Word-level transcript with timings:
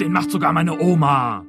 Den 0.00 0.10
macht 0.10 0.30
sogar 0.30 0.52
meine 0.52 0.80
Oma. 0.80 1.44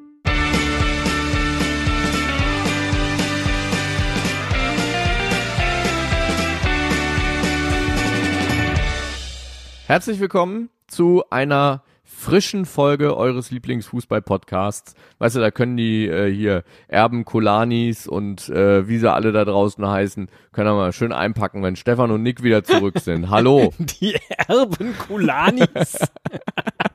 Herzlich 9.88 10.20
willkommen 10.20 10.70
zu 10.88 11.24
einer 11.30 11.84
frischen 12.04 12.66
Folge 12.66 13.16
eures 13.16 13.50
Lieblingsfußball-Podcasts. 13.52 14.96
Weißt 15.20 15.36
du, 15.36 15.40
da 15.40 15.52
können 15.52 15.78
die 15.78 16.08
äh, 16.08 16.32
hier 16.32 16.64
Erben 16.88 17.26
Kolanis 17.26 18.08
und 18.08 18.50
äh, 18.50 18.88
wie 18.88 18.98
sie 18.98 19.12
alle 19.12 19.32
da 19.32 19.46
draußen 19.46 19.86
heißen, 19.88 20.30
können 20.52 20.70
wir 20.70 20.76
mal 20.76 20.94
schön 20.94 21.12
einpacken, 21.14 21.64
wenn 21.64 21.76
Stefan 21.76 22.12
und 22.12 22.24
Nick 22.24 22.44
wieder 22.44 22.64
zurück 22.64 23.00
sind. 23.00 23.30
Hallo. 23.30 23.74
Die 24.02 24.16
Erben 24.48 24.98
Kulanis. 24.98 25.98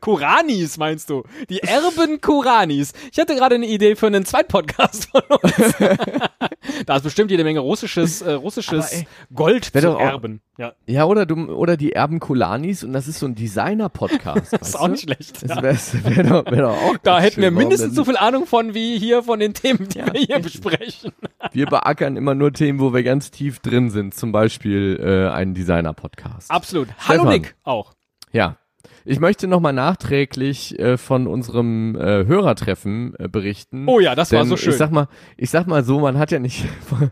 Kuranis 0.00 0.76
meinst 0.78 1.10
du? 1.10 1.22
Die 1.48 1.60
Erben 1.62 2.20
Kuranis. 2.20 2.92
Ich 3.12 3.18
hatte 3.18 3.34
gerade 3.34 3.54
eine 3.56 3.66
Idee 3.66 3.96
für 3.96 4.06
einen 4.06 4.24
Zweitpodcast 4.24 5.10
von 5.10 5.22
uns. 5.42 5.74
da 6.86 6.96
ist 6.96 7.02
bestimmt 7.02 7.30
jede 7.30 7.44
Menge 7.44 7.60
russisches, 7.60 8.22
äh, 8.22 8.32
russisches 8.32 8.92
ey, 8.92 9.06
Gold 9.34 9.72
wär 9.74 9.82
zu 9.82 9.96
auch- 9.96 10.00
erben. 10.00 10.40
Ja, 10.58 10.74
Ja, 10.86 11.04
oder 11.06 11.24
du 11.24 11.50
oder 11.54 11.78
die 11.78 11.92
Erben 11.92 12.20
Kolanis 12.20 12.84
und 12.84 12.92
das 12.92 13.08
ist 13.08 13.18
so 13.18 13.24
ein 13.26 13.34
Designer-Podcast. 13.34 14.52
das 14.60 14.68
ist 14.68 14.76
auch 14.76 14.88
nicht 14.88 15.04
schlecht. 15.04 15.42
Das 15.42 15.56
Ja. 15.56 15.62
wäre 15.62 15.78
wär 16.16 16.22
doch, 16.24 16.50
wär 16.52 16.62
doch 16.62 16.76
auch 16.82 16.96
Da 17.02 17.18
hätten 17.20 17.36
wir 17.40 17.44
schön. 17.48 17.54
Warum 17.54 17.68
mindestens 17.68 17.94
so 17.94 18.04
viel 18.04 18.16
Ahnung 18.18 18.46
von 18.46 18.74
wie 18.74 18.98
hier 18.98 19.22
von 19.22 19.40
den 19.40 19.54
Themen, 19.54 19.88
die 19.88 19.98
wir 20.00 20.12
hier 20.20 20.36
richtig. 20.36 20.60
besprechen. 20.60 21.12
Wir 21.52 21.64
beackern 21.66 22.16
immer 22.16 22.34
nur 22.34 22.52
Themen, 22.52 22.78
wo 22.78 22.92
wir 22.92 23.02
ganz 23.02 23.30
tief 23.30 23.60
drin 23.60 23.88
sind. 23.90 24.14
Zum 24.14 24.32
Beispiel 24.32 25.00
äh, 25.02 25.32
einen 25.34 25.54
Designer-Podcast. 25.54 26.50
Absolut. 26.50 26.88
Hallo 27.08 27.20
Stefan. 27.22 27.28
Nick 27.40 27.56
auch. 27.64 27.94
Ja. 28.32 28.56
Ich 29.04 29.20
möchte 29.20 29.46
nochmal 29.46 29.72
nachträglich 29.72 30.78
äh, 30.78 30.96
von 30.96 31.26
unserem 31.26 31.96
äh, 31.96 32.26
Hörertreffen 32.26 33.14
äh, 33.18 33.28
berichten. 33.28 33.88
Oh 33.88 34.00
ja, 34.00 34.14
das 34.14 34.32
war 34.32 34.44
so 34.44 34.56
schön. 34.56 34.72
Ich 34.72 34.78
sag 34.78 34.90
mal, 34.90 35.08
ich 35.36 35.50
sag 35.50 35.66
mal 35.66 35.84
so, 35.84 36.00
man 36.00 36.18
hat 36.18 36.30
ja 36.30 36.38
nicht 36.38 36.64
von, 36.86 37.10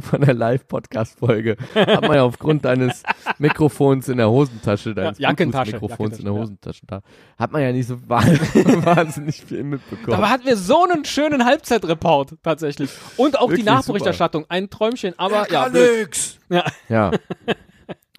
von 0.00 0.20
der 0.20 0.34
Live-Podcast-Folge, 0.34 1.56
hat 1.74 2.02
man 2.02 2.14
ja 2.14 2.22
aufgrund 2.24 2.64
deines 2.64 3.02
Mikrofons 3.38 4.08
in 4.08 4.16
der 4.16 4.28
Hosentasche, 4.28 4.94
deines 4.94 5.18
Ja, 5.18 5.30
Jackentasche, 5.30 5.72
Mikrofons 5.72 6.18
in 6.18 6.24
der 6.24 6.34
Hosentasche 6.34 6.86
da, 6.86 7.02
hat 7.38 7.52
man 7.52 7.62
ja 7.62 7.72
nicht 7.72 7.86
so 7.86 7.96
wahnsinnig, 8.08 9.44
viel 9.44 9.62
mitbekommen. 9.62 10.14
Aber 10.16 10.30
hatten 10.30 10.46
wir 10.46 10.56
so 10.56 10.84
einen 10.84 11.04
schönen 11.04 11.44
Halbzeitreport 11.44 12.34
tatsächlich. 12.42 12.90
Und 13.16 13.38
auch 13.38 13.48
Wirklich 13.48 13.64
die 13.64 13.70
Nachberichterstattung. 13.70 14.46
Ein 14.48 14.70
Träumchen, 14.70 15.14
aber 15.18 15.50
ja. 15.50 15.68
blöd. 15.68 16.38
Ja. 16.48 16.64
Ja. 16.88 17.10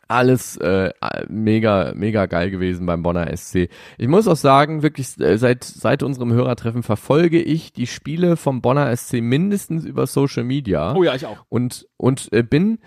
Alles 0.07 0.57
äh, 0.57 0.91
mega, 1.27 1.93
mega 1.95 2.27
geil 2.27 2.51
gewesen 2.51 2.85
beim 2.85 3.01
Bonner 3.01 3.35
SC. 3.35 3.69
Ich 3.97 4.07
muss 4.07 4.27
auch 4.27 4.35
sagen, 4.35 4.83
wirklich 4.83 5.19
äh, 5.19 5.37
seit 5.37 5.63
seit 5.63 6.03
unserem 6.03 6.31
Hörertreffen 6.31 6.83
verfolge 6.83 7.41
ich 7.41 7.73
die 7.73 7.87
Spiele 7.87 8.37
vom 8.37 8.61
Bonner 8.61 8.95
SC 8.95 9.21
mindestens 9.21 9.83
über 9.85 10.05
Social 10.05 10.43
Media 10.43 10.93
Oh 10.95 11.03
ja, 11.03 11.15
ich 11.15 11.25
auch. 11.25 11.37
und 11.49 11.87
und 11.97 12.31
äh, 12.33 12.43
bin 12.43 12.79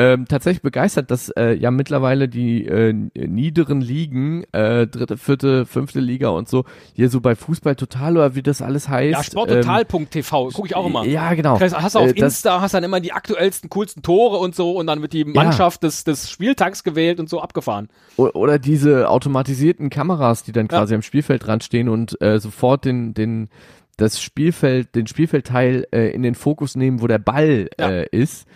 ähm, 0.00 0.26
tatsächlich 0.28 0.62
begeistert, 0.62 1.10
dass 1.10 1.28
äh, 1.30 1.54
ja 1.54 1.72
mittlerweile 1.72 2.28
die 2.28 2.64
äh, 2.66 2.92
niederen 2.92 3.80
Ligen, 3.80 4.44
äh, 4.52 4.86
dritte, 4.86 5.16
vierte, 5.16 5.66
fünfte 5.66 5.98
Liga 5.98 6.28
und 6.28 6.48
so, 6.48 6.64
hier 6.94 7.08
so 7.10 7.20
bei 7.20 7.34
Fußball 7.34 7.74
total 7.74 8.16
oder 8.16 8.34
wie 8.36 8.42
das 8.42 8.62
alles 8.62 8.88
heißt. 8.88 9.12
Ja, 9.12 9.22
sporttotal.tv, 9.24 10.50
gucke 10.50 10.68
ich 10.68 10.76
auch 10.76 10.86
immer. 10.86 11.04
Ja, 11.04 11.34
genau. 11.34 11.58
Hast, 11.58 11.74
hast 11.76 11.94
du 11.94 11.98
auf 12.00 12.10
Äh, 12.10 12.20
Insta, 12.20 12.60
hast 12.60 12.74
dann 12.74 12.84
immer 12.84 13.00
die 13.00 13.12
aktuellsten, 13.12 13.70
coolsten 13.70 14.02
Tore 14.02 14.36
und 14.38 14.54
so 14.54 14.72
und 14.76 14.86
dann 14.86 15.02
wird 15.02 15.12
die 15.12 15.24
Mannschaft 15.24 15.82
des, 15.82 16.04
des 16.04 16.30
Spieltags 16.30 16.84
gewählt 16.84 17.18
und 17.20 17.28
so 17.28 17.40
abgefahren. 17.40 17.88
Oder 18.16 18.58
diese 18.58 19.08
automatisierten 19.08 19.90
Kameras, 19.90 20.42
die 20.44 20.52
dann 20.52 20.66
Ja. 20.70 20.78
quasi 20.78 20.94
am 20.94 21.02
Spielfeld 21.02 21.46
dran 21.46 21.60
stehen 21.60 21.88
und 21.88 22.20
äh, 22.20 22.38
sofort 22.38 22.84
den, 22.84 23.14
den, 23.14 23.48
das 23.96 24.20
Spielfeld, 24.22 24.94
den 24.94 25.06
Spielfeldteil 25.06 25.86
äh, 25.92 26.10
in 26.10 26.22
den 26.22 26.34
Fokus 26.34 26.76
nehmen, 26.76 27.00
wo 27.02 27.06
der 27.06 27.18
Ball 27.18 27.68
Ja. 27.80 27.90
äh, 27.90 28.06
ist, 28.12 28.46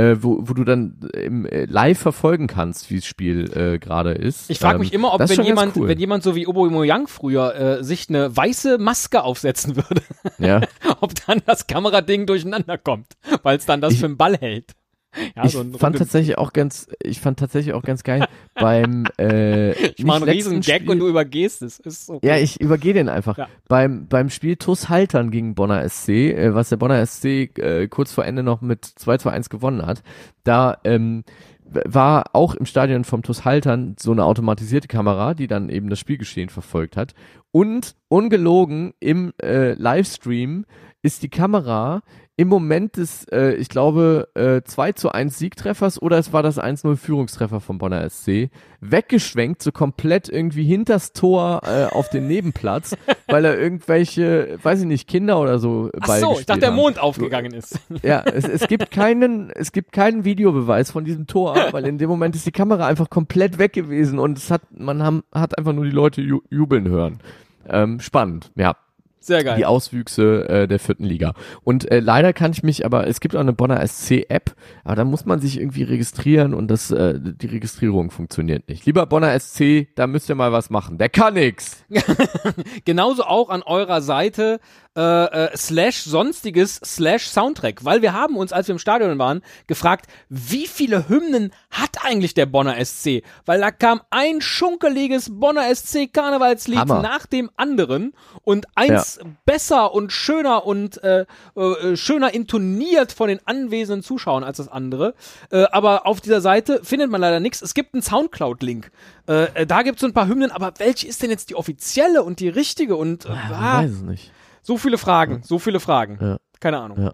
äh, 0.00 0.22
wo, 0.22 0.38
wo 0.42 0.54
du 0.54 0.64
dann 0.64 0.98
im, 1.14 1.46
äh, 1.46 1.64
live 1.66 1.98
verfolgen 1.98 2.46
kannst, 2.46 2.90
wie 2.90 2.96
das 2.96 3.06
Spiel 3.06 3.50
äh, 3.56 3.78
gerade 3.78 4.12
ist. 4.12 4.50
Ich 4.50 4.58
frage 4.58 4.76
Ähm, 4.76 4.80
mich 4.80 4.92
immer, 4.92 5.12
ob 5.14 5.20
wenn 5.20 5.42
jemand, 5.44 5.76
cool. 5.76 5.88
wenn 5.88 5.98
jemand 5.98 6.22
so 6.22 6.34
wie 6.34 6.46
Oboyoyang 6.46 7.06
früher 7.06 7.54
äh, 7.54 7.84
sich 7.84 8.08
eine 8.08 8.36
weiße 8.36 8.78
Maske 8.78 9.22
aufsetzen 9.22 9.76
würde, 9.76 10.02
ja. 10.38 10.60
ob 11.00 11.12
dann 11.26 11.42
das 11.46 11.66
Kamerading 11.66 12.26
durcheinander 12.26 12.78
kommt, 12.78 13.08
weil 13.42 13.56
es 13.58 13.66
dann 13.66 13.80
das 13.80 13.94
Ich- 13.94 14.00
für 14.00 14.06
einen 14.06 14.16
Ball 14.16 14.36
hält. 14.36 14.72
Ja, 15.36 15.44
ich 15.44 15.52
so 15.52 15.64
fand 15.78 15.98
tatsächlich 15.98 16.38
auch 16.38 16.52
ganz, 16.52 16.88
ich 17.02 17.20
fand 17.20 17.38
tatsächlich 17.38 17.74
auch 17.74 17.82
ganz 17.82 18.02
geil 18.02 18.26
beim 18.54 19.06
äh, 19.18 19.72
ich 19.72 20.04
mache 20.04 20.22
einen 20.22 20.30
riesen 20.30 20.60
Gag 20.60 20.88
und 20.88 20.98
du 20.98 21.08
übergehst 21.08 21.62
es. 21.62 21.78
Ist 21.78 22.10
okay. 22.10 22.26
Ja, 22.26 22.36
ich 22.36 22.60
übergehe 22.60 22.94
den 22.94 23.08
einfach. 23.08 23.38
Ja. 23.38 23.48
Beim, 23.68 24.06
beim 24.08 24.30
Spiel 24.30 24.56
TuS 24.56 24.88
Haltern 24.88 25.30
gegen 25.30 25.54
Bonner 25.54 25.88
SC, 25.88 26.08
äh, 26.08 26.54
was 26.54 26.68
der 26.68 26.76
Bonner 26.76 27.04
SC 27.04 27.24
äh, 27.58 27.88
kurz 27.88 28.12
vor 28.12 28.24
Ende 28.24 28.42
noch 28.42 28.60
mit 28.60 28.84
2 28.84 29.18
zu 29.18 29.28
1 29.28 29.50
gewonnen 29.50 29.84
hat, 29.86 30.02
da 30.44 30.78
ähm, 30.84 31.24
war 31.70 32.34
auch 32.34 32.54
im 32.54 32.66
Stadion 32.66 33.04
vom 33.04 33.22
TuS 33.22 33.44
Haltern 33.44 33.96
so 33.98 34.12
eine 34.12 34.24
automatisierte 34.24 34.88
Kamera, 34.88 35.34
die 35.34 35.46
dann 35.46 35.68
eben 35.68 35.88
das 35.88 35.98
Spielgeschehen 35.98 36.48
verfolgt 36.48 36.96
hat. 36.96 37.14
Und 37.52 37.96
ungelogen 38.08 38.94
im 39.00 39.32
äh, 39.42 39.72
Livestream 39.74 40.66
ist 41.02 41.22
die 41.22 41.28
Kamera 41.28 42.02
im 42.40 42.48
Moment 42.48 42.96
des, 42.96 43.24
äh, 43.24 43.52
ich 43.56 43.68
glaube, 43.68 44.28
äh, 44.34 44.62
2 44.62 44.92
zu 44.92 45.12
1 45.12 45.38
Siegtreffers 45.38 46.00
oder 46.00 46.16
es 46.16 46.32
war 46.32 46.42
das 46.42 46.58
1-0 46.58 46.96
Führungstreffer 46.96 47.60
vom 47.60 47.76
Bonner 47.76 48.08
SC, 48.08 48.48
weggeschwenkt, 48.80 49.62
so 49.62 49.72
komplett 49.72 50.30
irgendwie 50.30 50.64
hinters 50.64 51.12
Tor 51.12 51.60
äh, 51.64 51.94
auf 51.94 52.08
den 52.08 52.28
Nebenplatz, 52.28 52.96
weil 53.26 53.42
da 53.42 53.52
irgendwelche, 53.54 54.58
weiß 54.62 54.80
ich 54.80 54.86
nicht, 54.86 55.06
Kinder 55.06 55.38
oder 55.38 55.58
so 55.58 55.90
Ach 56.00 56.06
Ball 56.06 56.20
so, 56.20 56.38
ich 56.40 56.46
dachte, 56.46 56.60
der. 56.60 56.70
Mond 56.70 56.98
aufgegangen 56.98 57.52
ist. 57.52 57.78
Ja, 58.02 58.22
es, 58.22 58.48
es 58.48 58.66
gibt 58.68 58.90
keinen, 58.90 59.50
es 59.50 59.72
gibt 59.72 59.92
keinen 59.92 60.24
Videobeweis 60.24 60.90
von 60.90 61.04
diesem 61.04 61.26
Tor, 61.26 61.54
weil 61.72 61.86
in 61.86 61.98
dem 61.98 62.08
Moment 62.08 62.34
ist 62.34 62.46
die 62.46 62.52
Kamera 62.52 62.86
einfach 62.86 63.10
komplett 63.10 63.58
weg 63.58 63.74
gewesen 63.74 64.18
und 64.18 64.38
es 64.38 64.50
hat, 64.50 64.62
man 64.70 65.02
haben, 65.02 65.24
hat 65.30 65.58
einfach 65.58 65.74
nur 65.74 65.84
die 65.84 65.90
Leute 65.90 66.22
ju 66.22 66.40
jubeln 66.48 66.88
hören. 66.88 67.20
Ähm, 67.68 68.00
spannend, 68.00 68.50
ja. 68.56 68.76
Sehr 69.20 69.44
geil. 69.44 69.56
Die 69.58 69.66
Auswüchse 69.66 70.48
äh, 70.48 70.66
der 70.66 70.78
vierten 70.78 71.04
Liga. 71.04 71.34
Und 71.62 71.90
äh, 71.90 72.00
leider 72.00 72.32
kann 72.32 72.52
ich 72.52 72.62
mich, 72.62 72.86
aber 72.86 73.06
es 73.06 73.20
gibt 73.20 73.36
auch 73.36 73.40
eine 73.40 73.52
Bonner 73.52 73.86
SC-App, 73.86 74.54
aber 74.82 74.96
da 74.96 75.04
muss 75.04 75.26
man 75.26 75.40
sich 75.40 75.60
irgendwie 75.60 75.82
registrieren 75.82 76.54
und 76.54 76.68
das, 76.68 76.90
äh, 76.90 77.18
die 77.20 77.46
Registrierung 77.46 78.10
funktioniert 78.10 78.68
nicht. 78.68 78.86
Lieber 78.86 79.04
Bonner 79.04 79.38
SC, 79.38 79.88
da 79.94 80.06
müsst 80.06 80.30
ihr 80.30 80.34
mal 80.34 80.52
was 80.52 80.70
machen. 80.70 80.96
Der 80.96 81.10
kann 81.10 81.34
nix. 81.34 81.84
Genauso 82.86 83.24
auch 83.24 83.50
an 83.50 83.62
eurer 83.62 84.00
Seite 84.00 84.58
äh, 84.96 85.00
äh, 85.00 85.56
slash 85.56 86.02
sonstiges 86.02 86.80
slash 86.84 87.28
Soundtrack, 87.28 87.84
weil 87.84 88.02
wir 88.02 88.12
haben 88.12 88.36
uns, 88.36 88.52
als 88.52 88.66
wir 88.66 88.72
im 88.72 88.80
Stadion 88.80 89.18
waren, 89.18 89.42
gefragt, 89.68 90.06
wie 90.28 90.66
viele 90.66 91.08
Hymnen 91.08 91.52
hat 91.70 92.04
eigentlich 92.04 92.34
der 92.34 92.46
Bonner 92.46 92.84
SC? 92.84 93.22
Weil 93.46 93.60
da 93.60 93.70
kam 93.70 94.00
ein 94.10 94.40
schunkeliges 94.40 95.28
Bonner 95.38 95.72
SC 95.72 96.12
Karnevalslied 96.12 96.78
Hammer. 96.78 97.02
nach 97.02 97.26
dem 97.26 97.50
anderen 97.56 98.14
und 98.42 98.66
eins 98.74 99.20
besser 99.44 99.94
und 99.94 100.12
schöner 100.12 100.66
und 100.66 101.02
äh, 101.04 101.24
äh, 101.54 101.96
schöner 101.96 102.34
intoniert 102.34 103.12
von 103.12 103.28
den 103.28 103.38
anwesenden 103.46 104.02
Zuschauern 104.02 104.42
als 104.42 104.56
das 104.56 104.66
andere. 104.66 105.14
Äh, 105.50 105.66
aber 105.70 106.06
auf 106.06 106.20
dieser 106.20 106.40
Seite 106.40 106.80
findet 106.82 107.10
man 107.10 107.20
leider 107.20 107.38
nichts. 107.38 107.62
Es 107.62 107.74
gibt 107.74 107.94
einen 107.94 108.02
Soundcloud-Link. 108.02 108.90
Äh, 109.28 109.44
äh, 109.54 109.66
da 109.66 109.82
gibt 109.82 109.98
es 109.98 110.00
so 110.00 110.08
ein 110.08 110.14
paar 110.14 110.26
Hymnen, 110.26 110.50
aber 110.50 110.72
welche 110.78 111.06
ist 111.06 111.22
denn 111.22 111.30
jetzt 111.30 111.50
die 111.50 111.54
offizielle 111.54 112.24
und 112.24 112.40
die 112.40 112.48
richtige? 112.48 112.96
Und 112.96 113.26
äh, 113.26 113.28
Ich 113.28 113.54
ah, 113.54 113.82
weiß 113.82 113.90
es 113.92 114.02
nicht. 114.02 114.32
So 114.62 114.76
viele 114.76 114.98
Fragen, 114.98 115.42
so 115.42 115.58
viele 115.58 115.80
Fragen. 115.80 116.18
Ja. 116.20 116.36
Keine 116.60 116.78
Ahnung. 116.78 117.00
Ja. 117.02 117.12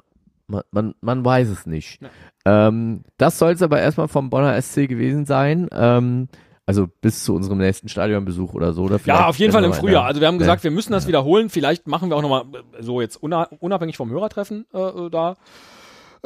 Man, 0.49 0.63
man, 0.71 0.95
man 1.01 1.25
weiß 1.25 1.49
es 1.49 1.67
nicht. 1.67 2.01
Ähm, 2.45 3.03
das 3.19 3.39
soll 3.39 3.53
es 3.53 3.63
aber 3.63 3.81
erstmal 3.81 4.07
vom 4.09 4.31
Bonner 4.31 4.61
SC 4.61 4.87
gewesen 4.89 5.27
sein. 5.27 5.69
Ähm, 5.73 6.29
also 6.67 6.89
bis 7.01 7.25
zu 7.25 7.35
unserem 7.35 7.59
nächsten 7.59 7.89
Stadionbesuch 7.89 8.55
oder 8.55 8.73
so. 8.73 8.83
Oder 8.85 9.01
Ja, 9.05 9.27
auf 9.27 9.37
jeden 9.39 9.53
Fall 9.53 9.65
im 9.65 9.73
Frühjahr. 9.73 10.03
der- 10.03 10.09
Also 10.09 10.21
wir 10.21 10.29
haben 10.29 10.39
gesagt, 10.39 10.63
wir 10.65 10.71
müssen 10.71 10.93
das 10.93 11.07
wiederholen. 11.09 11.49
Vielleicht 11.51 11.87
machen 11.89 12.11
wir 12.11 12.17
auch 12.17 12.23
nochmal, 12.23 12.45
so 12.81 13.01
jetzt 13.01 13.23
una- 13.23 13.49
unabhängig 13.61 13.97
vom 13.97 14.11
Hörertreffen 14.11 14.67
äh, 14.73 14.79
äh, 14.79 15.11
da, 15.11 15.35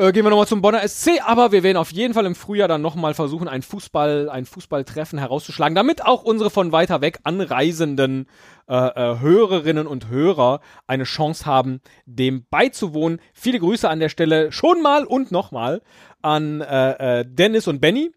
äh, 0.00 0.12
gehen 0.12 0.24
wir 0.24 0.30
nochmal 0.30 0.46
zum 0.46 0.62
Bonner 0.62 0.86
SC. 0.86 1.20
Aber 1.24 1.52
wir 1.52 1.62
werden 1.62 1.76
auf 1.76 1.92
jeden 1.92 2.14
Fall 2.14 2.24
im 2.24 2.34
Frühjahr 2.34 2.68
dann 2.68 2.80
nochmal 2.80 3.12
versuchen, 3.14 3.48
ein 3.48 3.62
Fußball, 3.62 4.30
ein 4.30 4.46
Fußballtreffen 4.46 5.18
herauszuschlagen, 5.18 5.74
damit 5.74 6.04
auch 6.04 6.22
unsere 6.22 6.50
von 6.50 6.72
weiter 6.72 7.02
weg 7.02 7.20
anreisenden 7.24 8.26
äh, 8.68 8.74
äh, 8.74 9.20
Hörerinnen 9.20 9.86
und 9.86 10.08
Hörer 10.08 10.60
eine 10.86 11.04
Chance 11.04 11.44
haben, 11.44 11.80
dem 12.06 12.46
beizuwohnen. 12.48 13.20
Viele 13.34 13.60
Grüße 13.60 13.88
an 13.88 14.00
der 14.00 14.08
Stelle 14.08 14.52
schon 14.52 14.80
mal 14.80 15.04
und 15.04 15.32
nochmal 15.32 15.82
an 16.22 16.62
äh, 16.62 17.20
äh, 17.20 17.24
Dennis 17.26 17.68
und 17.68 17.80
Benny, 17.80 18.10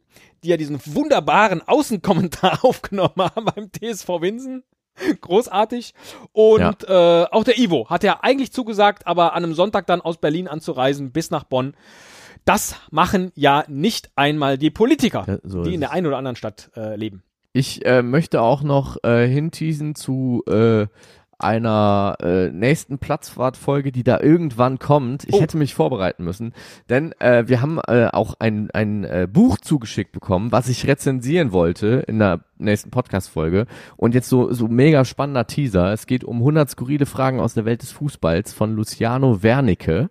die 0.43 0.49
ja 0.49 0.57
diesen 0.57 0.79
wunderbaren 0.85 1.61
Außenkommentar 1.67 2.59
aufgenommen 2.63 3.13
haben 3.17 3.45
beim 3.45 3.71
TSV 3.71 4.07
Winsen. 4.21 4.63
Großartig. 5.21 5.93
Und 6.31 6.87
äh, 6.87 7.25
auch 7.31 7.43
der 7.43 7.57
Ivo 7.57 7.89
hat 7.89 8.03
ja 8.03 8.19
eigentlich 8.21 8.51
zugesagt, 8.51 9.07
aber 9.07 9.33
an 9.33 9.43
einem 9.43 9.53
Sonntag 9.53 9.87
dann 9.87 10.01
aus 10.01 10.17
Berlin 10.17 10.47
anzureisen 10.47 11.11
bis 11.11 11.31
nach 11.31 11.43
Bonn. 11.43 11.75
Das 12.45 12.75
machen 12.91 13.31
ja 13.35 13.63
nicht 13.67 14.11
einmal 14.15 14.57
die 14.57 14.69
Politiker, 14.69 15.23
Ja, 15.27 15.37
so 15.43 15.63
die 15.63 15.73
in 15.73 15.79
der 15.79 15.91
einen 15.91 16.07
oder 16.07 16.17
anderen 16.17 16.35
Stadt 16.35 16.71
äh, 16.75 16.95
leben. 16.95 17.23
Ich 17.53 17.85
äh, 17.85 18.01
möchte 18.01 18.41
auch 18.41 18.63
noch 18.63 18.97
äh, 19.03 19.27
hinteasen 19.27 19.95
zu 19.95 20.43
äh, 20.47 20.87
einer 21.39 22.15
äh, 22.21 22.49
nächsten 22.49 22.97
Platzfahrtfolge, 22.99 23.91
die 23.91 24.03
da 24.03 24.19
irgendwann 24.19 24.79
kommt. 24.79 25.23
Ich 25.27 25.33
Oh. 25.35 25.41
hätte 25.41 25.57
mich 25.57 25.73
vorbereiten 25.73 26.23
müssen, 26.23 26.53
denn 26.89 27.13
äh, 27.19 27.43
wir 27.47 27.61
haben 27.61 27.79
äh, 27.87 28.07
auch 28.11 28.35
ein, 28.39 28.69
ein 28.71 29.03
äh, 29.03 29.27
Buch 29.31 29.57
zugeschickt 29.57 30.11
bekommen, 30.11 30.51
was 30.51 30.69
ich 30.69 30.87
rezensieren 30.87 31.51
wollte 31.51 32.03
in 32.07 32.19
der 32.19 32.41
nächsten 32.57 32.91
Podcast-Folge. 32.91 33.65
Und 33.97 34.13
jetzt 34.15 34.29
so, 34.29 34.53
so 34.53 34.67
mega 34.67 35.03
spannender 35.05 35.47
Teaser. 35.47 35.91
Es 35.91 36.05
geht 36.07 36.23
um 36.23 36.37
100 36.37 36.69
skurrile 36.69 37.05
Fragen 37.05 37.39
aus 37.39 37.53
der 37.53 37.65
Welt 37.65 37.81
des 37.81 37.91
Fußballs 37.91 38.53
von 38.53 38.75
Luciano 38.75 39.43
Wernicke. 39.43 40.09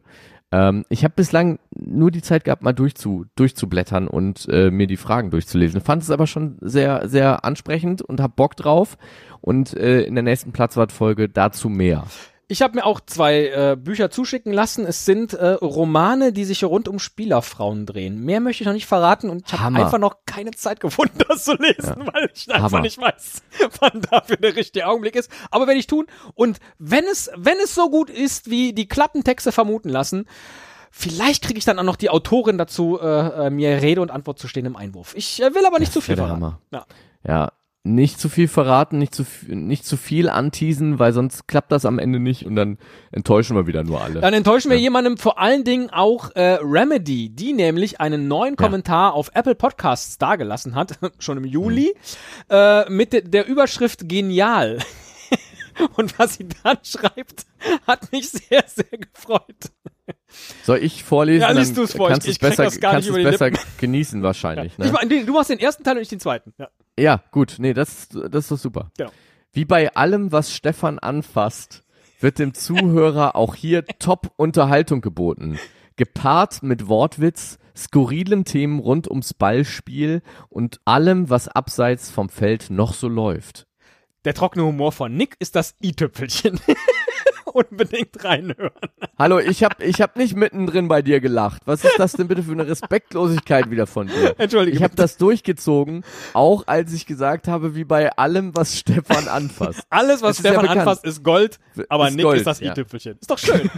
Ähm, 0.52 0.84
ich 0.90 1.02
habe 1.02 1.14
bislang 1.16 1.58
nur 1.74 2.10
die 2.10 2.22
Zeit 2.22 2.44
gehabt, 2.44 2.62
mal 2.62 2.74
durchzu, 2.74 3.24
durchzublättern 3.34 4.06
und 4.06 4.46
äh, 4.50 4.70
mir 4.70 4.86
die 4.86 4.98
Fragen 4.98 5.30
durchzulesen. 5.30 5.80
Fand 5.80 6.02
es 6.02 6.10
aber 6.10 6.26
schon 6.26 6.58
sehr, 6.60 7.08
sehr 7.08 7.44
ansprechend 7.44 8.02
und 8.02 8.20
hab 8.20 8.36
Bock 8.36 8.54
drauf. 8.56 8.98
Und 9.40 9.74
äh, 9.74 10.02
in 10.02 10.14
der 10.14 10.22
nächsten 10.22 10.52
Platzwartfolge 10.52 11.28
dazu 11.28 11.68
mehr. 11.68 12.04
Ich 12.52 12.60
habe 12.60 12.76
mir 12.76 12.84
auch 12.84 13.00
zwei 13.00 13.46
äh, 13.46 13.76
Bücher 13.80 14.10
zuschicken 14.10 14.52
lassen. 14.52 14.84
Es 14.84 15.06
sind 15.06 15.32
äh, 15.32 15.52
Romane, 15.52 16.34
die 16.34 16.44
sich 16.44 16.62
rund 16.64 16.86
um 16.86 16.98
Spielerfrauen 16.98 17.86
drehen. 17.86 18.20
Mehr 18.20 18.40
möchte 18.40 18.62
ich 18.62 18.66
noch 18.66 18.74
nicht 18.74 18.84
verraten 18.84 19.30
und 19.30 19.44
ich 19.46 19.58
habe 19.58 19.74
einfach 19.74 19.96
noch 19.96 20.16
keine 20.26 20.50
Zeit 20.50 20.78
gefunden, 20.78 21.18
das 21.28 21.44
zu 21.44 21.54
lesen, 21.54 22.06
weil 22.12 22.30
ich 22.34 22.52
einfach 22.52 22.72
Hammer. 22.72 22.82
nicht 22.82 23.00
weiß, 23.00 23.40
wann 23.80 24.02
dafür 24.02 24.36
der 24.36 24.54
richtige 24.54 24.86
Augenblick 24.86 25.16
ist. 25.16 25.30
Aber 25.50 25.66
werde 25.66 25.80
ich 25.80 25.86
tun. 25.86 26.04
Und 26.34 26.58
wenn 26.78 27.04
es, 27.04 27.30
wenn 27.36 27.56
es 27.56 27.74
so 27.74 27.88
gut 27.88 28.10
ist, 28.10 28.50
wie 28.50 28.74
die 28.74 28.86
Klappentexte 28.86 29.50
vermuten 29.50 29.88
lassen, 29.88 30.26
vielleicht 30.90 31.44
kriege 31.44 31.58
ich 31.58 31.64
dann 31.64 31.78
auch 31.78 31.84
noch 31.84 31.96
die 31.96 32.10
Autorin 32.10 32.58
dazu, 32.58 33.00
äh, 33.00 33.46
äh, 33.46 33.50
mir 33.50 33.80
Rede 33.80 34.02
und 34.02 34.10
Antwort 34.10 34.38
zu 34.38 34.46
stehen 34.46 34.66
im 34.66 34.76
Einwurf. 34.76 35.14
Ich 35.16 35.42
äh, 35.42 35.54
will 35.54 35.64
aber 35.64 35.78
nicht 35.78 35.94
zu 35.94 36.02
viel 36.02 36.16
verraten. 36.16 36.58
Ja. 36.70 36.84
Ja, 37.26 37.52
nicht 37.84 38.20
zu 38.20 38.28
viel 38.28 38.46
verraten, 38.46 38.98
nicht 38.98 39.14
zu, 39.14 39.24
nicht 39.48 39.84
zu 39.84 39.96
viel 39.96 40.28
anteasen, 40.28 41.00
weil 41.00 41.12
sonst 41.12 41.48
klappt 41.48 41.72
das 41.72 41.84
am 41.84 41.98
Ende 41.98 42.20
nicht 42.20 42.46
und 42.46 42.54
dann 42.54 42.78
enttäuschen 43.10 43.56
wir 43.56 43.66
wieder 43.66 43.82
nur 43.82 44.00
alle. 44.00 44.20
Dann 44.20 44.34
enttäuschen 44.34 44.70
wir 44.70 44.78
jemandem 44.78 45.16
vor 45.18 45.40
allen 45.40 45.64
Dingen 45.64 45.90
auch 45.90 46.30
äh, 46.36 46.58
Remedy, 46.62 47.30
die 47.30 47.52
nämlich 47.52 48.00
einen 48.00 48.28
neuen 48.28 48.54
Kommentar 48.54 49.14
auf 49.14 49.32
Apple 49.34 49.56
Podcasts 49.56 50.16
dargelassen 50.16 50.76
hat, 50.76 50.98
schon 51.18 51.38
im 51.38 51.44
Juli, 51.44 51.92
äh, 52.48 52.88
mit 52.88 53.12
de 53.12 53.22
der 53.22 53.48
Überschrift 53.48 54.08
Genial. 54.08 54.78
Und 55.96 56.18
was 56.18 56.34
sie 56.34 56.46
dann 56.62 56.78
schreibt, 56.84 57.46
hat 57.86 58.10
mich 58.12 58.30
sehr, 58.30 58.64
sehr 58.66 58.84
gefreut. 58.98 59.70
Soll 60.64 60.78
ich 60.78 61.04
vorlesen? 61.04 61.42
Ja, 61.42 61.50
liest 61.50 61.70
Dann 61.76 61.84
du's 61.84 61.92
vor. 61.94 62.08
Kannst 62.08 62.26
Ich- 62.26 62.32
es 62.32 62.36
ich 62.36 62.40
besser, 62.40 62.64
das 62.64 62.80
gar 62.80 62.92
kannst 62.92 63.08
nicht 63.08 63.16
es 63.16 63.20
über 63.22 63.30
besser 63.30 63.50
Lippen. 63.50 63.64
genießen 63.78 64.22
wahrscheinlich. 64.22 64.78
Ne? 64.78 64.86
Ich 64.86 64.92
mein, 64.92 65.08
du 65.08 65.32
machst 65.32 65.50
den 65.50 65.58
ersten 65.58 65.84
Teil 65.84 65.96
und 65.96 66.02
ich 66.02 66.08
den 66.08 66.20
zweiten. 66.20 66.52
Ja. 66.58 66.68
Ja, 66.98 67.22
gut, 67.30 67.56
nee, 67.58 67.72
das, 67.74 68.08
das 68.08 68.44
ist 68.44 68.50
doch 68.50 68.58
super. 68.58 68.90
Genau. 68.96 69.10
Wie 69.52 69.64
bei 69.64 69.94
allem, 69.94 70.32
was 70.32 70.52
Stefan 70.54 70.98
anfasst, 70.98 71.82
wird 72.20 72.38
dem 72.38 72.54
Zuhörer 72.54 73.36
auch 73.36 73.54
hier 73.54 73.84
Top-Unterhaltung 73.98 75.00
geboten. 75.00 75.58
Gepaart 75.96 76.62
mit 76.62 76.88
Wortwitz, 76.88 77.58
skurrilen 77.76 78.44
Themen 78.44 78.78
rund 78.80 79.08
ums 79.08 79.34
Ballspiel 79.34 80.22
und 80.48 80.80
allem, 80.84 81.28
was 81.30 81.48
abseits 81.48 82.10
vom 82.10 82.28
Feld 82.28 82.70
noch 82.70 82.94
so 82.94 83.08
läuft. 83.08 83.66
Der 84.24 84.34
trockene 84.34 84.64
Humor 84.64 84.92
von 84.92 85.16
Nick 85.16 85.34
ist 85.40 85.56
das 85.56 85.74
i-Tüpfelchen. 85.82 86.60
Unbedingt 87.44 88.24
reinhören. 88.24 88.70
Hallo, 89.18 89.38
ich 89.38 89.62
hab, 89.62 89.82
ich 89.82 90.00
hab 90.00 90.16
nicht 90.16 90.36
mittendrin 90.36 90.88
bei 90.88 91.02
dir 91.02 91.20
gelacht. 91.20 91.62
Was 91.66 91.84
ist 91.84 91.98
das 91.98 92.12
denn 92.12 92.28
bitte 92.28 92.42
für 92.44 92.52
eine 92.52 92.66
Respektlosigkeit 92.66 93.70
wieder 93.70 93.86
von 93.86 94.06
dir? 94.06 94.34
Entschuldige. 94.38 94.76
Ich 94.76 94.82
habe 94.82 94.94
das 94.94 95.18
durchgezogen, 95.18 96.02
auch 96.32 96.66
als 96.66 96.94
ich 96.94 97.04
gesagt 97.04 97.48
habe, 97.48 97.74
wie 97.74 97.84
bei 97.84 98.10
allem, 98.12 98.56
was 98.56 98.78
Stefan 98.78 99.28
anfasst. 99.28 99.82
Alles, 99.90 100.22
was 100.22 100.38
ja 100.38 100.50
Stefan 100.50 100.62
bekannt. 100.62 100.80
anfasst, 100.80 101.04
ist 101.04 101.22
Gold, 101.24 101.58
aber 101.90 102.08
Ist 102.08 102.14
Nick 102.14 102.24
Gold, 102.24 102.38
ist 102.38 102.46
das 102.46 102.60
ja. 102.60 102.70
i-Tüpfelchen. 102.70 103.18
Ist 103.20 103.30
doch 103.30 103.38
schön. 103.38 103.70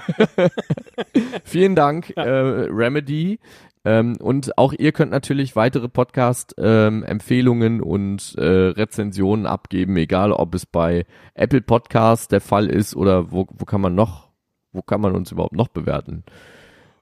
Vielen 1.44 1.74
Dank, 1.74 2.10
äh, 2.16 2.20
Remedy. 2.20 3.40
Ähm, 3.84 4.16
und 4.20 4.56
auch 4.56 4.72
ihr 4.72 4.92
könnt 4.92 5.10
natürlich 5.10 5.56
weitere 5.56 5.88
Podcast-Empfehlungen 5.88 7.82
und 7.82 8.34
äh, 8.38 8.42
Rezensionen 8.42 9.46
abgeben, 9.46 9.96
egal 9.96 10.32
ob 10.32 10.54
es 10.54 10.64
bei 10.64 11.04
Apple 11.34 11.60
Podcast 11.60 12.32
der 12.32 12.40
Fall 12.40 12.68
ist 12.68 12.96
oder 12.96 13.30
wo, 13.30 13.46
wo 13.50 13.64
kann 13.66 13.82
man 13.82 13.94
noch, 13.94 14.30
wo 14.72 14.80
kann 14.80 15.00
man 15.02 15.14
uns 15.14 15.30
überhaupt 15.32 15.54
noch 15.54 15.68
bewerten? 15.68 16.24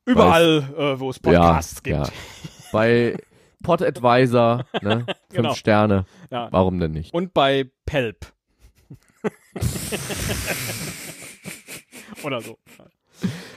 Überall, 0.05 0.69
äh, 0.77 0.99
wo 0.99 1.11
es 1.11 1.21
Podcasts 1.21 1.81
ja, 1.87 2.03
gibt. 2.03 2.09
Ja. 2.09 2.13
Bei 2.73 3.17
PodAdvisor, 3.63 4.65
ne? 4.83 5.07
Fünf 5.07 5.17
Genau. 5.31 5.55
Sterne. 5.55 6.05
Ja. 6.31 6.49
Warum 6.51 6.81
denn 6.81 6.91
nicht? 6.93 7.15
Und 7.15 7.33
bei 7.33 7.71
Pelp. 7.87 8.27
Oder 12.25 12.41
so. 12.41 12.59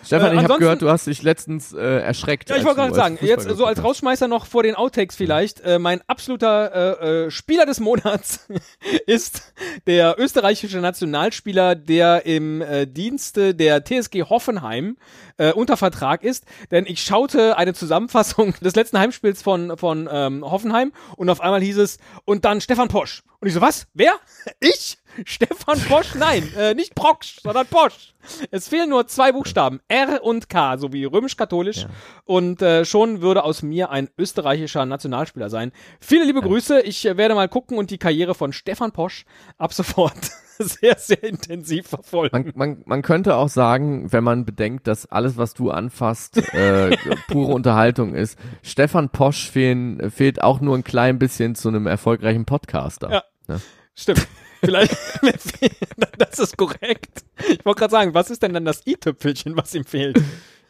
Stefan, 0.05 0.31
Äh, 0.31 0.35
ich 0.35 0.43
habe 0.43 0.59
gehört, 0.59 0.81
du 0.81 0.89
hast 0.89 1.07
dich 1.07 1.23
letztens 1.23 1.73
äh, 1.73 1.79
erschreckt. 1.79 2.49
Ja, 2.49 2.57
ich 2.57 2.63
wollte 2.63 2.81
gerade 2.81 2.95
sagen, 2.95 3.17
jetzt 3.21 3.49
so 3.49 3.65
als. 3.65 3.83
Rausschmeißer 3.83 4.27
noch 4.27 4.45
vor 4.45 4.63
den 4.63 4.75
Outtakes 4.75 5.15
vielleicht, 5.15 5.61
äh, 5.61 5.79
mein 5.79 6.01
absoluter 6.07 7.01
äh, 7.01 7.25
äh, 7.25 7.31
Spieler 7.31 7.65
des 7.65 7.79
Monats 7.79 8.47
ist 9.05 9.53
der 9.85 10.15
österreichische 10.17 10.79
Nationalspieler, 10.79 11.75
der 11.75 12.25
im 12.25 12.61
äh, 12.61 12.87
Dienste 12.87 13.53
der 13.53 13.83
TSG 13.83 14.23
Hoffenheim 14.23 14.97
äh, 15.37 15.51
unter 15.51 15.77
Vertrag 15.77 16.23
ist, 16.23 16.45
denn 16.71 16.85
ich 16.87 17.01
schaute 17.01 17.57
eine 17.57 17.73
Zusammenfassung 17.73 18.53
des 18.61 18.75
letzten 18.75 18.99
Heimspiels 18.99 19.41
von, 19.41 19.77
von 19.77 20.09
ähm, 20.11 20.43
Hoffenheim 20.43 20.93
und 21.17 21.29
auf 21.29 21.41
einmal 21.41 21.61
hieß 21.61 21.77
es, 21.77 21.97
und 22.23 22.45
dann 22.45 22.61
Stefan 22.61 22.87
Posch. 22.87 23.23
Und 23.39 23.47
ich 23.47 23.53
so, 23.53 23.61
was? 23.61 23.87
Wer? 23.93 24.13
Ich? 24.59 24.97
Stefan 25.25 25.79
Posch? 25.79 26.15
Nein, 26.15 26.51
äh, 26.57 26.73
nicht 26.73 26.95
Proksch, 26.95 27.39
sondern 27.41 27.67
Posch. 27.67 28.13
Es 28.51 28.67
fehlen 28.67 28.89
nur 28.89 29.07
zwei 29.07 29.31
Buchstaben, 29.31 29.79
R 29.87 30.23
und 30.23 30.49
K, 30.49 30.77
sowie 30.77 31.05
römisch-katholisch. 31.05 31.87
Und 32.25 32.61
äh, 32.61 32.85
schon 32.85 33.21
würde 33.21 33.43
aus 33.43 33.61
mir 33.61 33.91
ein 33.91 34.09
österreichischer 34.17 34.85
Nationalspieler 34.85 35.49
sein. 35.49 35.71
Viele 35.99 36.25
liebe 36.25 36.41
Grüße. 36.41 36.81
Ich 36.81 37.05
äh, 37.05 37.17
werde 37.17 37.35
mal 37.35 37.47
gucken 37.47 37.77
und 37.77 37.91
die 37.91 37.97
Karriere 37.97 38.35
von 38.35 38.51
Stefan 38.51 38.91
Posch 38.91 39.25
ab 39.57 39.73
sofort 39.73 40.17
sehr, 40.57 40.97
sehr 40.97 41.23
intensiv 41.23 41.87
verfolgen. 41.87 42.31
Man, 42.33 42.53
man, 42.55 42.83
man 42.85 43.01
könnte 43.01 43.35
auch 43.35 43.49
sagen, 43.49 44.11
wenn 44.11 44.23
man 44.23 44.45
bedenkt, 44.45 44.87
dass 44.87 45.05
alles, 45.05 45.37
was 45.37 45.53
du 45.53 45.71
anfasst, 45.71 46.37
äh, 46.53 46.97
pure 47.27 47.53
Unterhaltung 47.53 48.15
ist. 48.15 48.39
Stefan 48.63 49.09
Posch 49.09 49.49
fehlen, 49.49 50.09
fehlt 50.11 50.41
auch 50.41 50.61
nur 50.61 50.75
ein 50.75 50.83
klein 50.83 51.19
bisschen 51.19 51.55
zu 51.55 51.69
einem 51.69 51.87
erfolgreichen 51.87 52.45
Podcaster. 52.45 53.11
Ja. 53.11 53.23
Ne? 53.47 53.61
Stimmt. 53.95 54.27
Vielleicht, 54.61 54.95
das 56.17 56.39
ist 56.39 56.57
korrekt. 56.57 57.23
Ich 57.47 57.63
wollte 57.65 57.79
gerade 57.79 57.91
sagen, 57.91 58.13
was 58.13 58.29
ist 58.31 58.41
denn 58.41 58.53
dann 58.53 58.65
das 58.65 58.85
i-Tüpfelchen, 58.87 59.55
was 59.55 59.75
ihm 59.75 59.85
fehlt? 59.85 60.19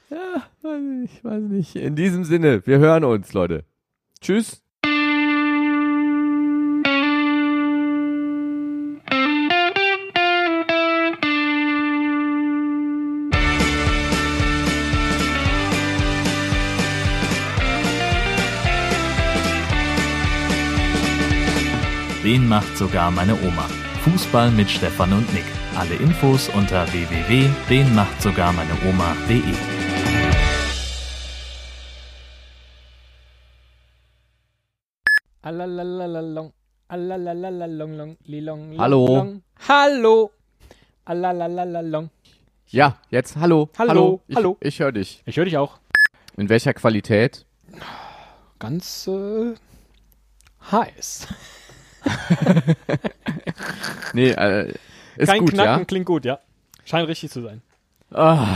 Ja, 0.09 0.43
weiß 0.61 0.81
nicht, 0.81 1.23
weiß 1.23 1.43
nicht. 1.43 1.75
In 1.75 1.95
diesem 1.95 2.25
Sinne, 2.25 2.65
wir 2.67 2.79
hören 2.79 3.03
uns, 3.03 3.33
Leute. 3.33 3.65
Tschüss. 4.21 4.61
Den 22.25 22.49
macht 22.49 22.75
sogar 22.75 23.11
meine 23.11 23.39
Oma. 23.43 23.69
Fußball 24.03 24.49
mit 24.49 24.67
Stefan 24.67 25.13
und 25.13 25.31
Nick. 25.31 25.43
Alle 25.77 25.93
Infos 25.93 26.49
unter 26.49 26.91
www.denmachtsogarmeineoma.de. 26.91 29.43
Hallo. 38.79 39.39
Hallo. 39.67 40.31
Ja, 42.69 42.97
jetzt 43.11 43.35
hallo. 43.35 43.69
Hallo, 43.77 44.21
Ich, 44.27 44.35
hallo. 44.35 44.57
Ich 44.61 44.79
höre 44.79 44.91
dich. 44.91 45.21
Ich 45.27 45.37
höre 45.37 45.45
dich 45.45 45.57
auch. 45.57 45.77
In 46.37 46.49
welcher 46.49 46.73
Qualität? 46.73 47.45
Ganz 48.57 49.07
äh, 49.07 49.53
heiß. 50.71 51.27
Nee, 54.13 54.29
äh, 54.31 54.73
ist 55.17 55.29
Kein 55.29 55.41
gut, 55.41 55.51
Knacken 55.51 55.79
ja? 55.79 55.85
klingt 55.85 56.05
gut, 56.05 56.25
ja. 56.25 56.39
Scheint 56.85 57.07
richtig 57.07 57.31
zu 57.31 57.41
sein. 57.41 57.61
Ah, 58.11 58.47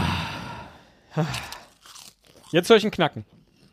Jetzt 2.51 2.69
höre 2.69 2.77
ich 2.77 2.85
ein 2.85 2.91
Knacken. 2.91 3.25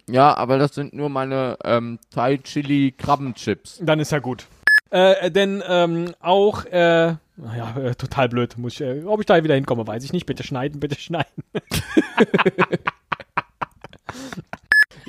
ja, 0.09 0.37
aber 0.37 0.59
das 0.59 0.75
sind 0.75 0.95
nur 0.95 1.09
meine 1.09 1.57
ähm, 1.65 1.99
Thai 2.11 2.39
Chili 2.39 2.93
Krabbenchips. 2.97 3.81
Dann 3.83 4.01
ist 4.01 4.13
ja 4.13 4.19
gut. 4.19 4.47
Äh, 4.91 5.31
denn 5.31 5.63
ähm, 5.69 6.15
auch, 6.21 6.65
äh, 6.65 7.15
ja, 7.37 7.77
äh, 7.77 7.95
total 7.95 8.29
blöd. 8.29 8.57
Muss 8.59 8.75
ich, 8.75 8.81
äh, 8.81 9.05
ob 9.05 9.21
ich 9.21 9.27
da 9.27 9.43
wieder 9.43 9.55
hinkomme, 9.55 9.87
weiß 9.87 10.05
ich 10.05 10.13
nicht. 10.13 10.27
Bitte 10.27 10.43
schneiden, 10.43 10.81
bitte 10.81 10.99
schneiden. 10.99 11.43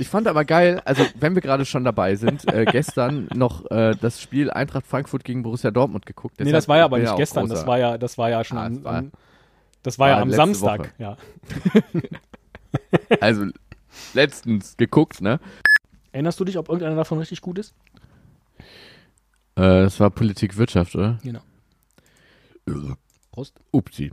Ich 0.07 0.11
fand 0.11 0.25
aber 0.25 0.45
geil, 0.45 0.81
also 0.85 1.03
wenn 1.19 1.35
wir 1.35 1.41
gerade 1.41 1.65
schon 1.65 1.83
dabei 1.83 2.15
sind, 2.15 2.47
äh, 2.47 2.63
gestern 2.71 3.27
noch 3.35 3.69
äh, 3.71 3.93
das 3.99 4.21
Spiel 4.21 4.49
Eintracht 4.49 4.87
Frankfurt 4.87 5.25
gegen 5.25 5.43
Borussia 5.43 5.69
Dortmund 5.69 6.05
geguckt. 6.05 6.39
nee, 6.39 6.45
Deshalb 6.45 6.59
das 6.61 6.67
war 6.69 6.77
ja 6.77 6.85
aber 6.85 6.97
nicht 6.99 7.13
gestern, 7.17 7.45
großer- 7.47 7.49
das 7.49 7.67
war 7.67 7.77
ja, 7.77 7.97
das 7.97 8.17
war 8.17 8.29
ja 8.29 8.41
schon 8.45 8.57
Ah, 8.57 8.65
am, 8.67 8.75
das 8.75 8.83
war- 8.85 8.95
am, 8.99 9.11
das 9.83 9.99
war 9.99 10.07
ja 10.07 10.15
war 10.15 10.21
am 10.21 10.29
letzte 10.29 10.37
Samstag, 10.45 10.79
Woche. 10.79 10.89
ja. 10.97 11.17
Also 13.19 13.47
letztens 14.13 14.77
geguckt, 14.77 15.19
ne? 15.21 15.41
Erinnerst 16.13 16.39
du 16.39 16.45
dich, 16.45 16.57
ob 16.57 16.69
irgendeiner 16.69 16.95
davon 16.95 17.19
richtig 17.19 17.41
gut 17.41 17.59
ist? 17.59 17.73
Äh, 19.55 19.83
das 19.83 19.99
war 19.99 20.09
Politik 20.09 20.55
Wirtschaft, 20.55 20.95
oder? 20.95 21.19
Genau. 21.21 21.41
Prost. 23.31 23.59
Upsi. 23.71 24.11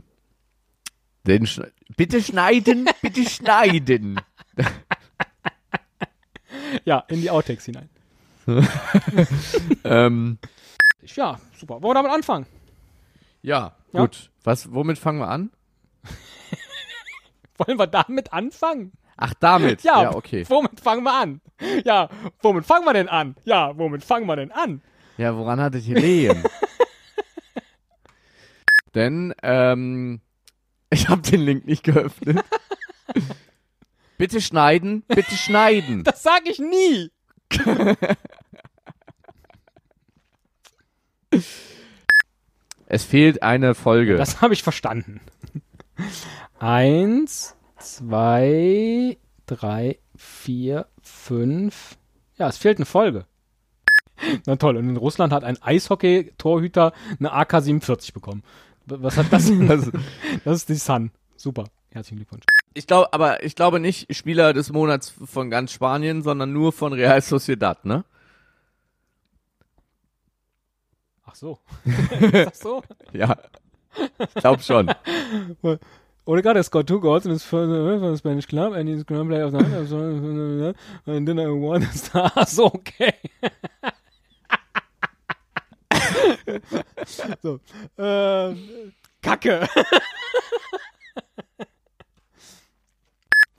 Den 1.25 1.47
schne 1.47 1.71
bitte 1.95 2.21
schneiden, 2.21 2.85
bitte 3.01 3.23
schneiden. 3.29 4.19
Ja, 6.87 7.03
in 7.07 7.19
die 7.21 7.31
Outtakes 7.31 7.65
hinein. 7.65 7.89
ähm, 9.83 10.37
Ja, 11.01 11.39
super. 11.57 11.81
Wollen 11.81 11.95
wir 11.95 12.03
damit 12.03 12.11
anfangen? 12.11 12.45
ja, 13.41 13.73
Ja. 13.91 14.01
gut. 14.01 14.29
Was, 14.43 14.71
womit 14.71 14.99
fangen 14.99 15.17
wir 15.19 15.27
an? 15.27 15.49
Wollen 17.57 17.79
wir 17.79 17.87
damit 17.87 18.31
anfangen? 18.31 18.91
Ach, 19.17 19.33
damit. 19.39 19.81
Ja, 19.81 20.03
ja 20.03 20.13
okay. 20.15 20.45
womit 20.47 20.79
fangen 20.79 21.03
wir 21.03 21.13
an? 21.13 21.41
Ja, 21.85 22.09
womit 22.41 22.65
fangen 22.65 22.85
wir 22.85 22.93
denn 22.93 23.07
an? 23.09 23.35
Ja, 23.45 23.75
womit 23.77 24.03
fangen 24.03 24.27
wir 24.27 24.35
denn 24.35 24.51
an? 24.51 24.81
Ja, 25.17 25.35
woran 25.35 25.59
hattet 25.59 25.87
ihr 25.87 25.99
lehen? 25.99 26.43
Denn, 28.93 29.33
ähm, 29.41 30.21
ich 30.89 31.09
habe 31.09 31.21
den 31.21 31.41
Link 31.41 31.65
nicht 31.65 31.83
geöffnet. 31.83 32.43
Bitte 34.17 34.41
schneiden, 34.41 35.03
bitte 35.07 35.35
schneiden. 35.35 36.03
Das 36.05 36.23
sage 36.23 36.49
ich 36.49 36.59
nie. 36.59 37.11
Es 42.87 43.03
fehlt 43.03 43.41
eine 43.43 43.75
Folge. 43.75 44.15
Das 44.17 44.41
habe 44.41 44.53
ich 44.53 44.63
verstanden. 44.63 45.21
Eins, 46.59 47.55
zwei, 47.79 49.17
drei, 49.45 49.99
vier, 50.15 50.87
fünf. 51.01 51.97
Ja, 52.37 52.47
es 52.47 52.57
fehlt 52.57 52.77
eine 52.77 52.85
Folge. 52.85 53.25
Na 54.45 54.55
toll, 54.55 54.77
und 54.77 54.87
in 54.87 54.97
Russland 54.97 55.33
hat 55.33 55.43
ein 55.43 55.61
Eishockey-Torhüter 55.61 56.93
eine 57.19 57.33
AK-47 57.33 58.13
bekommen. 58.13 58.43
Was 58.85 59.17
hat 59.17 59.27
das? 59.31 59.51
Das- 59.67 59.91
Das 60.45 60.57
ist 60.57 60.69
die 60.69 60.75
Sun. 60.75 61.11
Super. 61.35 61.65
Herzlichen 61.91 62.17
Glückwunsch. 62.17 62.45
Ich 62.75 62.87
glaube, 62.87 63.11
aber 63.13 63.43
ich 63.43 63.55
glaube 63.55 63.79
nicht 63.79 64.13
Spieler 64.15 64.53
des 64.53 64.71
Monats 64.71 65.09
von 65.25 65.49
ganz 65.49 65.71
Spanien, 65.71 66.21
sondern 66.21 66.51
nur 66.51 66.73
von 66.73 66.93
Real 66.93 67.21
Sociedad, 67.21 67.83
ne? 67.85 68.03
Ach 71.25 71.35
so. 71.35 71.59
ist 71.85 72.33
das 72.33 72.59
so? 72.59 72.83
Ja. 73.13 73.37
Ich 74.19 74.33
glaube 74.35 74.61
schon. 74.61 74.93
Odegaard 76.25 76.57
has 76.57 76.65
scored 76.65 76.87
two 76.87 76.99
goals 76.99 77.25
in 77.25 77.31
his 77.31 77.43
first 77.43 77.71
for 77.71 78.11
the 78.11 78.17
Spanish 78.17 78.47
club 78.47 78.73
and 78.73 78.89
he's 78.89 79.05
grand 79.05 79.29
player 79.29 79.45
of 79.45 79.53
the 79.53 79.59
night. 79.59 79.87
So, 79.87 80.73
And 81.05 81.27
then 81.27 81.39
I 81.39 81.47
won 81.47 81.81
the 81.81 81.97
star. 81.97 82.31
Ach 82.35 82.47
so, 82.47 82.65
okay. 82.65 83.13
so. 87.41 87.59
Äh, 87.97 88.55
Kacke. 89.21 89.67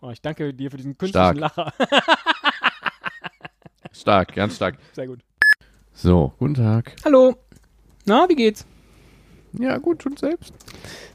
Oh, 0.07 0.11
ich 0.11 0.23
danke 0.23 0.55
dir 0.55 0.71
für 0.71 0.77
diesen 0.77 0.97
künstlichen 0.97 1.37
Stark. 1.37 1.57
Lacher. 1.57 1.73
Stark, 3.93 4.35
ganz 4.35 4.57
stark. 4.57 4.77
Sehr 4.93 5.07
gut. 5.07 5.21
So, 5.93 6.33
guten 6.39 6.55
Tag. 6.55 6.95
Hallo. 7.05 7.35
Na, 8.05 8.29
wie 8.29 8.37
geht's? 8.37 8.67
Ja, 9.53 9.79
gut, 9.79 10.03
schon 10.03 10.17
selbst. 10.17 10.53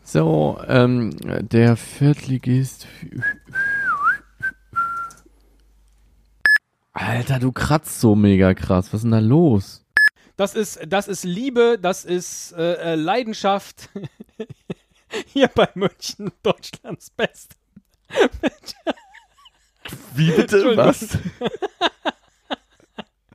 So, 0.03 0.59
ähm, 0.67 1.15
der 1.21 1.77
Viertligist. 1.77 2.87
Alter, 6.91 7.39
du 7.39 7.51
kratzt 7.51 8.01
so 8.01 8.15
mega 8.15 8.55
krass. 8.55 8.87
Was 8.87 8.95
ist 8.95 9.03
denn 9.03 9.11
da 9.11 9.19
los? 9.19 9.85
Das 10.35 10.55
ist, 10.55 10.79
das 10.87 11.07
ist 11.07 11.23
Liebe, 11.23 11.77
das 11.79 12.03
ist 12.03 12.53
äh, 12.53 12.93
äh, 12.93 12.95
Leidenschaft. 12.95 13.89
Hier 15.27 15.49
bei 15.49 15.69
München, 15.75 16.31
Deutschlands 16.41 17.11
Best. 17.11 17.60
Wie 20.15 20.31
bitte? 20.31 20.77
Was? 20.77 21.17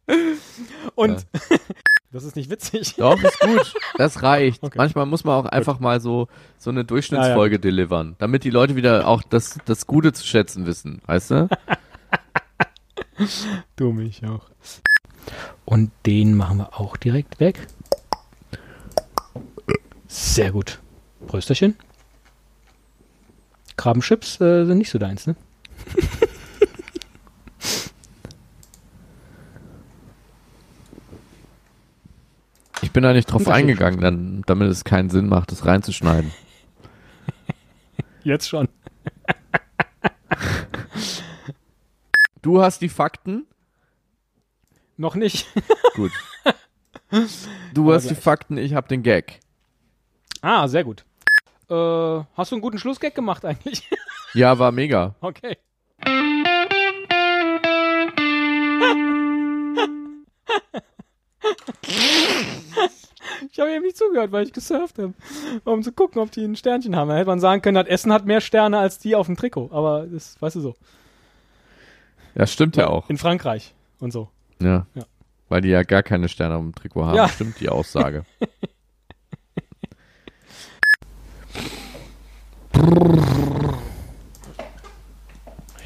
Und 0.95 1.27
das 2.13 2.25
ist 2.25 2.37
nicht 2.37 2.51
witzig. 2.51 2.95
Doch, 2.97 3.21
ist 3.23 3.41
gut. 3.41 3.75
Das 3.99 4.23
reicht. 4.23 4.63
Okay. 4.63 4.79
Manchmal 4.79 5.07
muss 5.07 5.25
man 5.25 5.35
auch 5.35 5.47
einfach 5.47 5.79
mal 5.79 6.01
so, 6.01 6.29
so 6.59 6.71
eine 6.71 6.85
Durchschnittsfolge 6.85 7.59
delivern, 7.59 8.17
damit 8.19 8.45
die 8.45 8.51
Leute 8.51 8.77
wieder 8.77 9.07
auch 9.07 9.23
das, 9.23 9.59
das 9.65 9.87
Gute 9.87 10.13
zu 10.13 10.27
schätzen 10.27 10.67
wissen. 10.67 11.01
Weißt 11.07 11.31
du? 11.31 11.49
Du 13.77 13.93
mich 13.93 14.27
auch. 14.27 14.51
Und 15.65 15.91
den 16.05 16.35
machen 16.35 16.59
wir 16.59 16.79
auch 16.79 16.97
direkt 16.97 17.41
weg. 17.41 17.67
Sehr 20.07 20.53
gut. 20.53 20.81
Prösterchen. 21.27 21.77
Krabbenchips 23.77 24.41
äh, 24.41 24.65
sind 24.65 24.79
nicht 24.79 24.91
so 24.91 24.99
deins, 24.99 25.27
ne? 25.27 25.37
Ich 32.83 32.93
bin 32.93 33.03
da 33.03 33.13
nicht 33.13 33.27
drauf 33.27 33.49
eingegangen, 33.49 34.01
dann, 34.01 34.43
damit 34.47 34.71
es 34.71 34.85
keinen 34.85 35.11
Sinn 35.11 35.29
macht, 35.29 35.51
das 35.51 35.65
reinzuschneiden. 35.65 36.31
Jetzt 38.23 38.49
schon. 38.49 38.69
Du 42.43 42.63
hast 42.63 42.81
die 42.83 42.89
Fakten. 42.89 43.47
Noch 44.97 45.15
nicht. 45.15 45.47
Gut. 45.95 46.13
Du 47.73 47.85
Aber 47.85 47.95
hast 47.95 48.05
die 48.05 48.15
gleich. 48.15 48.23
Fakten, 48.25 48.59
ich 48.59 48.75
hab 48.75 48.89
den 48.89 49.05
Gag. 49.05 49.39
Ah, 50.43 50.67
sehr 50.67 50.83
gut. 50.83 51.05
Äh, 51.69 52.25
hast 52.37 52.53
du 52.53 52.57
einen 52.57 52.63
guten 52.63 52.79
Schlussgag 52.79 53.15
gemacht 53.15 53.45
eigentlich? 53.45 53.89
Ja, 54.35 54.59
war 54.59 54.71
mega. 54.71 55.15
Okay. 55.23 55.57
Ich 63.51 63.59
habe 63.59 63.73
eben 63.73 63.85
nicht 63.85 63.97
zugehört, 63.97 64.33
weil 64.33 64.45
ich 64.45 64.53
gesurft 64.53 64.99
habe. 64.99 65.15
Um 65.65 65.83
zu 65.83 65.93
gucken, 65.93 66.21
ob 66.21 66.31
die 66.33 66.45
ein 66.45 66.57
Sternchen 66.57 66.97
haben. 66.97 67.09
Da 67.09 67.17
hätte 67.17 67.29
man 67.29 67.41
sagen 67.41 67.63
können, 67.63 67.77
das 67.77 67.87
Essen 67.87 68.13
hat 68.13 68.27
mehr 68.27 68.43
Sterne 68.43 68.79
als 68.79 68.99
die 68.99 69.15
auf 69.15 69.25
dem 69.27 69.37
Trikot. 69.37 69.71
Aber 69.73 70.07
das 70.07 70.37
weißt 70.43 70.57
du 70.57 70.61
so. 70.61 70.75
Ja, 72.35 72.47
stimmt 72.47 72.77
ja 72.77 72.89
auch. 72.89 73.09
In 73.09 73.17
Frankreich 73.17 73.75
und 73.99 74.13
so. 74.13 74.29
Ja. 74.61 74.87
Ja. 74.95 75.05
Weil 75.49 75.63
die 75.63 75.69
ja 75.69 75.83
gar 75.83 76.03
keine 76.03 76.29
Sterne 76.29 76.57
am 76.57 76.75
Trikot 76.75 77.07
haben. 77.07 77.17
Ja. 77.17 77.29
Stimmt 77.29 77.59
die 77.61 77.71
Aussage. 77.71 78.27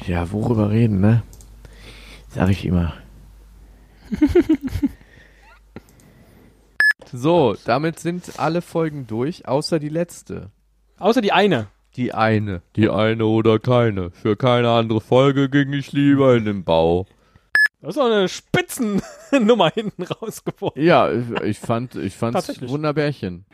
ja, 0.05 0.31
worüber 0.31 0.69
reden, 0.69 0.99
ne? 0.99 1.23
Sag 2.29 2.49
ich 2.49 2.65
immer. 2.65 2.93
so, 7.13 7.55
damit 7.65 7.99
sind 7.99 8.39
alle 8.39 8.61
Folgen 8.61 9.07
durch, 9.07 9.47
außer 9.47 9.79
die 9.79 9.89
letzte. 9.89 10.51
Außer 10.97 11.21
die 11.21 11.31
eine. 11.31 11.67
Die 11.95 12.13
eine. 12.13 12.61
Die 12.75 12.89
eine 12.89 13.25
oder 13.25 13.59
keine. 13.59 14.11
Für 14.11 14.35
keine 14.37 14.69
andere 14.69 15.01
Folge 15.01 15.49
ging 15.49 15.73
ich 15.73 15.91
lieber 15.91 16.35
in 16.35 16.45
den 16.45 16.63
Bau. 16.63 17.05
Das 17.81 17.89
ist 17.89 17.97
doch 17.97 18.05
eine 18.05 18.29
Spitzennummer 18.29 19.71
hinten 19.73 20.03
rausgeworfen. 20.03 20.81
Ja, 20.81 21.11
ich 21.43 21.59
fand, 21.59 21.95
ich 21.95 22.15
fand's. 22.15 22.61
Wunderbärchen. 22.61 23.45